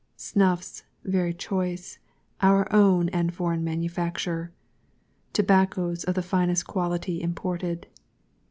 [0.17, 1.99] SNUFFS, very choice,
[2.41, 4.51] our own and Foreign Manufacture.
[5.33, 7.85] TOBACCOS, of the finest quality imported.